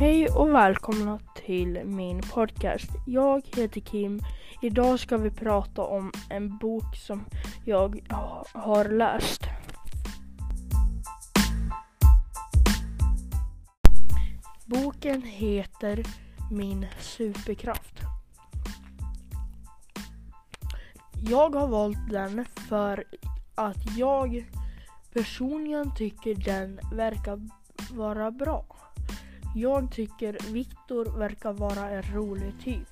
Hej 0.00 0.28
och 0.28 0.54
välkomna 0.54 1.18
till 1.34 1.80
min 1.84 2.20
podcast. 2.20 2.90
Jag 3.06 3.42
heter 3.56 3.80
Kim. 3.80 4.20
Idag 4.62 5.00
ska 5.00 5.16
vi 5.16 5.30
prata 5.30 5.82
om 5.82 6.12
en 6.30 6.58
bok 6.58 6.96
som 6.96 7.24
jag 7.64 8.00
har 8.52 8.84
läst. 8.84 9.42
Boken 14.66 15.22
heter 15.22 16.02
Min 16.50 16.86
superkraft. 17.00 18.00
Jag 21.22 21.54
har 21.54 21.66
valt 21.66 22.10
den 22.10 22.44
för 22.44 23.04
att 23.54 23.96
jag 23.96 24.44
personligen 25.12 25.94
tycker 25.94 26.34
den 26.34 26.80
verkar 26.92 27.48
vara 27.92 28.30
bra. 28.30 28.64
Jag 29.54 29.92
tycker 29.92 30.52
Viktor 30.52 31.18
verkar 31.18 31.52
vara 31.52 31.90
en 31.90 32.02
rolig 32.02 32.52
typ. 32.64 32.88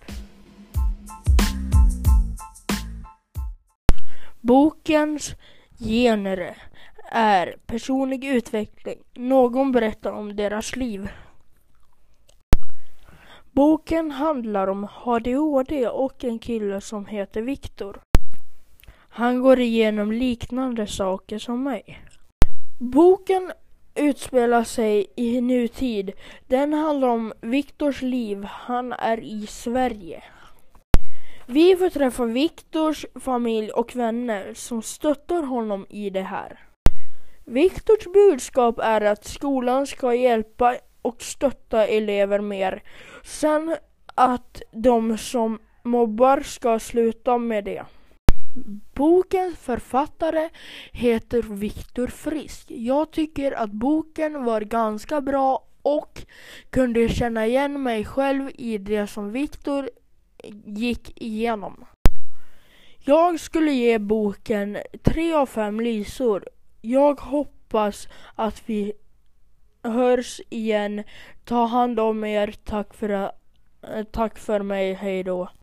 Bokens 4.40 5.34
genre 5.78 6.56
är 7.12 7.56
personlig 7.66 8.24
utveckling. 8.24 8.98
Någon 9.14 9.72
berättar 9.72 10.12
om 10.12 10.36
deras 10.36 10.76
liv. 10.76 11.08
Boken 13.52 14.10
handlar 14.10 14.66
om 14.68 14.88
ADHD 15.04 15.88
och 15.88 16.24
en 16.24 16.38
kille 16.38 16.80
som 16.80 17.06
heter 17.06 17.42
Viktor. 17.42 18.00
Han 19.08 19.42
går 19.42 19.60
igenom 19.60 20.12
liknande 20.12 20.86
saker 20.86 21.38
som 21.38 21.62
mig. 21.62 22.00
Boken 22.78 23.52
utspelar 23.98 24.64
sig 24.64 25.06
i 25.16 25.40
nutid. 25.40 26.12
Den 26.46 26.72
handlar 26.72 27.08
om 27.08 27.32
Viktors 27.40 28.02
liv. 28.02 28.44
Han 28.44 28.92
är 28.92 29.20
i 29.20 29.46
Sverige. 29.46 30.22
Vi 31.46 31.76
får 31.76 31.90
träffa 31.90 32.24
Viktors 32.24 33.06
familj 33.20 33.70
och 33.70 33.96
vänner 33.96 34.54
som 34.54 34.82
stöttar 34.82 35.42
honom 35.42 35.86
i 35.88 36.10
det 36.10 36.22
här. 36.22 36.60
Viktors 37.44 38.04
budskap 38.04 38.78
är 38.78 39.00
att 39.00 39.24
skolan 39.24 39.86
ska 39.86 40.14
hjälpa 40.14 40.76
och 41.02 41.22
stötta 41.22 41.86
elever 41.86 42.40
mer. 42.40 42.82
Sen 43.24 43.76
att 44.14 44.62
de 44.72 45.18
som 45.18 45.58
mobbar 45.82 46.40
ska 46.40 46.78
sluta 46.78 47.38
med 47.38 47.64
det. 47.64 47.84
Bokens 48.94 49.58
författare 49.58 50.48
heter 50.92 51.42
Viktor 51.42 52.06
Frisk. 52.06 52.70
Jag 52.70 53.10
tycker 53.10 53.52
att 53.52 53.70
boken 53.70 54.44
var 54.44 54.60
ganska 54.60 55.20
bra 55.20 55.64
och 55.82 56.22
kunde 56.70 57.08
känna 57.08 57.46
igen 57.46 57.82
mig 57.82 58.04
själv 58.04 58.50
i 58.54 58.78
det 58.78 59.06
som 59.06 59.32
Viktor 59.32 59.90
gick 60.64 61.22
igenom. 61.22 61.84
Jag 62.98 63.40
skulle 63.40 63.72
ge 63.72 63.98
boken 63.98 64.78
tre 65.02 65.32
av 65.32 65.46
fem 65.46 65.80
lisor. 65.80 66.44
Jag 66.80 67.20
hoppas 67.20 68.08
att 68.34 68.62
vi 68.66 68.92
hörs 69.82 70.40
igen. 70.48 71.04
Ta 71.44 71.64
hand 71.64 72.00
om 72.00 72.24
er. 72.24 72.54
Tack 72.64 72.94
för, 72.94 73.10
eh, 73.10 74.04
tack 74.12 74.38
för 74.38 74.62
mig. 74.62 74.94
Hej 74.94 75.22
då. 75.22 75.48